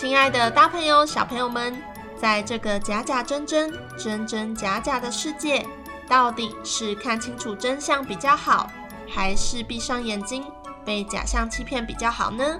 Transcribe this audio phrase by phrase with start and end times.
[0.00, 1.76] 亲爱的大朋友、小朋友们，
[2.16, 5.66] 在这个假假真真、真真假假的世界，
[6.06, 8.70] 到底是看清楚真相比较好，
[9.08, 10.44] 还是闭上眼睛
[10.84, 12.56] 被假象欺骗比较好呢？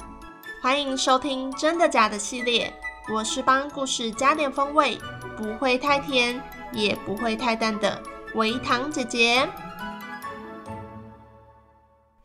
[0.61, 2.74] 欢迎收听《真的假的》系列，
[3.09, 4.98] 我是帮故事加点风味，
[5.36, 6.42] 不会太甜，
[6.73, 8.02] 也不会太淡的
[8.34, 9.48] 维糖姐姐。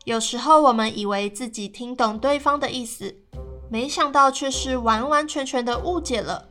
[0.02, 3.20] 有时候我们以为自己听懂对方的意思。
[3.74, 6.46] 没想到却是完完全全的误解了。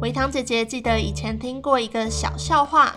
[0.00, 2.94] 维糖姐姐记得以前听过一个小笑话：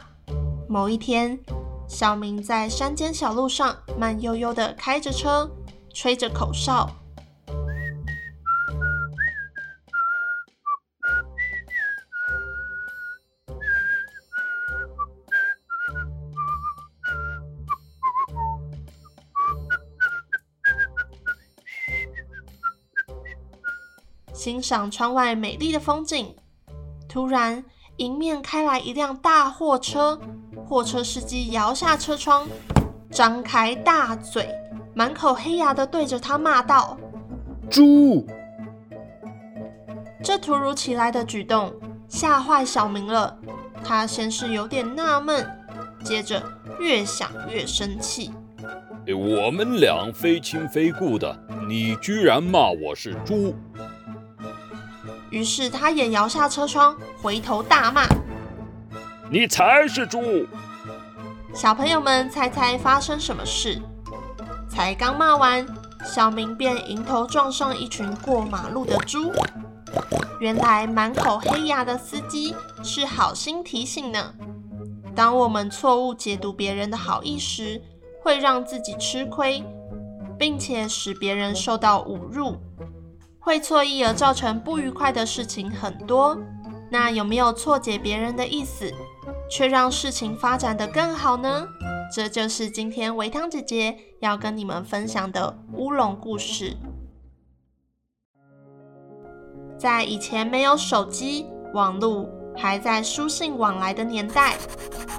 [0.68, 1.40] 某一天，
[1.88, 5.50] 小明在山间小路上慢悠悠地开着车，
[5.92, 6.88] 吹着口哨。
[24.40, 26.34] 欣赏窗外美丽的风景，
[27.10, 27.62] 突然
[27.98, 30.18] 迎面开来一辆大货车，
[30.66, 32.48] 货车司机摇下车窗，
[33.12, 34.48] 张开大嘴，
[34.94, 36.98] 满口黑牙的对着他骂道
[37.70, 38.26] ：“猪！”
[40.24, 41.74] 这突如其来的举动
[42.08, 43.38] 吓坏小明了，
[43.84, 45.46] 他先是有点纳闷，
[46.02, 46.42] 接着
[46.80, 48.32] 越想越生气。
[49.06, 51.38] 我们俩非亲非故的，
[51.68, 53.54] 你居然骂我是猪！
[55.30, 58.06] 于是他也摇下车窗，回头大骂
[59.30, 60.48] ：“你才是猪！”
[61.54, 63.82] 小朋友们，猜猜发生什么事？
[64.70, 65.66] 才刚骂完，
[66.06, 69.32] 小明便迎头撞上一群过马路的猪。
[70.40, 74.34] 原来满口黑牙的司机是好心提醒呢。
[75.16, 77.82] 当我们错误解读别人的好意时，
[78.24, 79.64] 会让自己吃亏，
[80.38, 82.56] 并且使别人受到侮辱。
[83.40, 86.38] 会错意而造成不愉快的事情很多，
[86.92, 88.94] 那有没有错解别人的意思，
[89.50, 91.68] 却让事情发展得更好呢？
[92.14, 96.76] 这就是今天微糖姐姐要跟你们分享的乌龙故事。
[99.78, 104.58] 在以前没有手机、网络，还在书信往来的年代，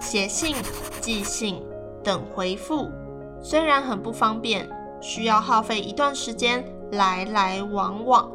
[0.01, 0.55] 写信、
[1.01, 1.63] 寄信
[2.05, 2.91] 等回复，
[3.41, 4.69] 虽然很不方便，
[5.01, 6.63] 需要耗费一段时间。
[6.93, 8.31] 来来往往，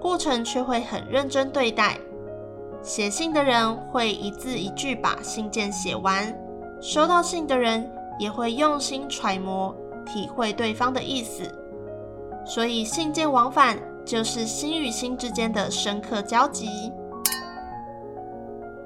[0.00, 1.98] 过程却会很认真对待。
[2.82, 6.36] 写信的人会一字一句把信件写完，
[6.80, 9.74] 收到信的人也会用心揣摩、
[10.04, 11.42] 体会对方的意思。
[12.44, 16.92] 所以，信件往返就是心与心之间的深刻交集。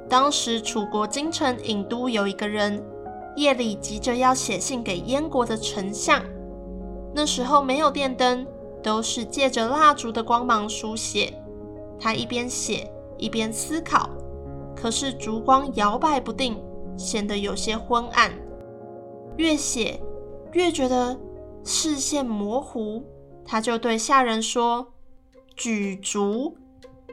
[0.09, 2.83] 当时，楚国京城郢都有一个人，
[3.37, 6.23] 夜里急着要写信给燕国的丞相。
[7.15, 8.47] 那时候没有电灯。
[8.83, 11.33] 都是借着蜡烛的光芒书写，
[11.99, 14.09] 他一边写一边思考，
[14.75, 16.59] 可是烛光摇摆不定，
[16.97, 18.33] 显得有些昏暗。
[19.37, 20.01] 越写
[20.53, 21.19] 越觉得
[21.65, 23.03] 视线模糊，
[23.45, 24.93] 他就对下人说
[25.57, 26.57] ：“举烛”，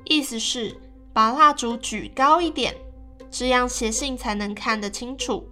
[0.05, 0.75] 意思是
[1.13, 2.73] 把蜡烛举高一点，
[3.29, 5.47] 这样写信才能看得清楚。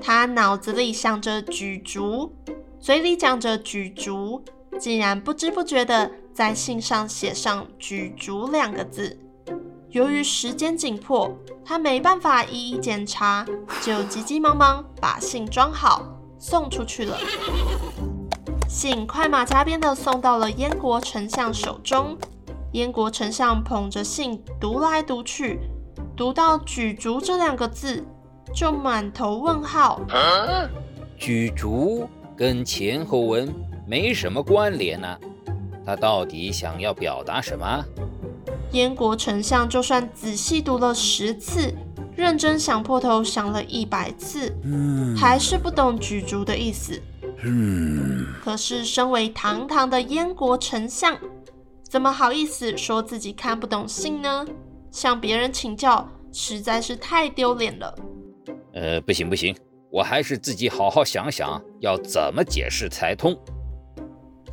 [0.00, 2.32] 他脑子里想着举烛。
[2.84, 4.44] 嘴里讲着“举烛”，
[4.78, 9.18] 竟然不知不觉地在信上写上“举烛”两个字。
[9.88, 11.34] 由于时间紧迫，
[11.64, 13.46] 他没办法一一检查，
[13.80, 16.04] 就急急忙忙把信装好
[16.38, 17.16] 送出去了。
[18.68, 22.18] 信快马加鞭地送到了燕国丞相手中。
[22.72, 25.58] 燕国丞相捧着信读来读去，
[26.14, 28.04] 读到“举烛”这两个字，
[28.54, 30.02] 就满头问号。
[30.10, 30.68] 啊？
[31.16, 32.06] 举烛？
[32.36, 33.52] 跟前后文
[33.86, 35.18] 没什么关联呢，
[35.86, 37.84] 他到底想要表达什么？
[38.72, 41.72] 燕国丞相就算仔细读了十次，
[42.16, 47.00] 认真想破头想了一百次，嗯，还是不懂举足的意思。
[47.44, 51.16] 嗯，可是身为堂堂的燕国丞相，
[51.82, 54.44] 怎么好意思说自己看不懂信呢？
[54.90, 57.94] 向别人请教实在是太丢脸了。
[58.72, 59.54] 呃，不行不行。
[59.90, 63.38] 我还是自己好好想想，要怎么解释才通。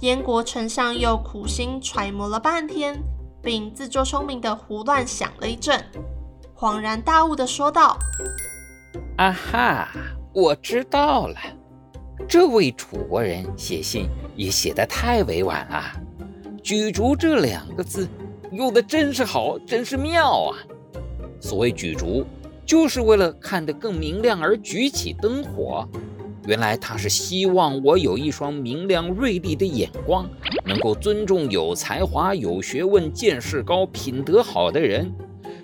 [0.01, 3.01] 燕国丞相又苦心揣摩了半天，
[3.42, 5.81] 并自作聪明的胡乱想了一阵，
[6.54, 7.98] 恍然大悟的说道
[9.18, 9.88] ：“啊哈，
[10.33, 11.38] 我知道了，
[12.28, 15.84] 这位楚国人写信也写得太委婉了，
[16.62, 18.10] 举烛这两个字
[18.51, 20.57] 用的真是好，真是妙啊！
[21.39, 22.25] 所谓举烛，
[22.66, 25.88] 就是为了看得更明亮而举起灯火。”
[26.51, 30.30] 原来他是希望我有一双明亮锐利的眼光，
[30.65, 35.09] 能够尊重有才华、有学问、见识高、品德好的人，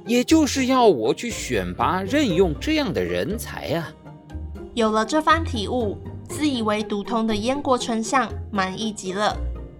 [0.05, 4.63] 也就是要我去选拔、任用这样的人才呀、啊。
[4.75, 5.97] 有了这番体悟，
[6.29, 9.35] 自以为读通的燕国丞相满意极了，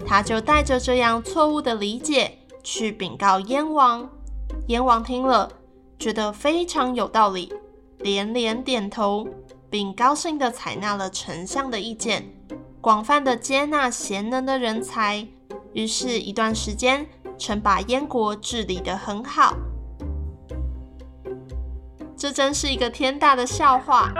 [0.05, 4.09] 他就带着这样错误的理解去禀告燕王。
[4.67, 5.49] 燕王听了，
[5.97, 7.53] 觉得非常有道理，
[7.99, 9.25] 连连点头。
[9.69, 12.29] 并高兴地采纳了丞相的意见，
[12.79, 15.27] 广泛地接纳贤能的人才。
[15.73, 19.55] 于是，一段时间，曾把燕国治理得很好。
[22.15, 24.11] 这真是一个天大的笑话！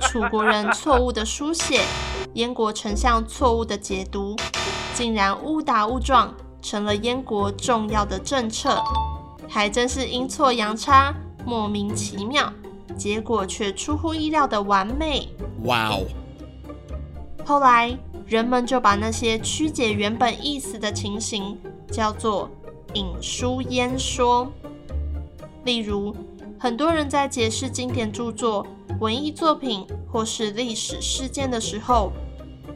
[0.00, 1.80] 楚国人错误的书写，
[2.34, 4.36] 燕国丞相错误的解读，
[4.92, 8.82] 竟然误打误撞成了燕国重要的政策，
[9.48, 11.14] 还真是阴错阳差，
[11.46, 12.52] 莫名其妙。
[12.96, 15.28] 结果却出乎意料的完美。
[15.64, 16.04] 哇哦！
[17.44, 17.96] 后来
[18.26, 21.56] 人们就把那些曲解原本意思的情形
[21.90, 22.50] 叫做
[22.94, 24.50] “引书焉说”。
[25.64, 26.14] 例如，
[26.58, 28.66] 很多人在解释经典著作、
[28.98, 32.12] 文艺作品或是历史事件的时候，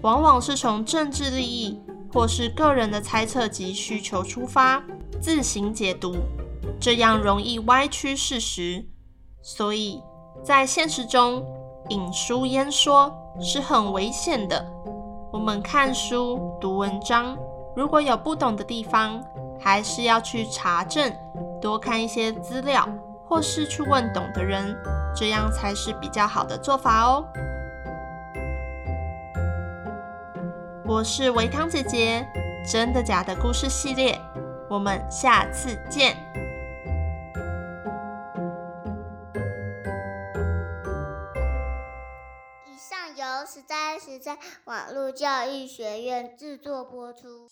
[0.02, 1.80] 往往是从政治利益
[2.12, 4.84] 或是个人的猜测及需求出发，
[5.20, 6.14] 自行解读，
[6.78, 8.86] 这样容易歪曲事实。
[9.42, 10.00] 所以。
[10.42, 11.44] 在现实中，
[11.88, 14.64] 引书燕说是很危险的。
[15.30, 17.36] 我们看书、读文章，
[17.76, 19.22] 如果有不懂的地方，
[19.58, 21.12] 还是要去查证，
[21.60, 22.88] 多看一些资料，
[23.28, 24.76] 或是去问懂的人，
[25.14, 27.24] 这样才是比较好的做法哦。
[30.84, 32.26] 我是维汤姐姐，
[32.66, 34.18] 真的假的故事系列，
[34.68, 36.16] 我们下次见。
[44.18, 47.50] 在网络教育学院制作播出。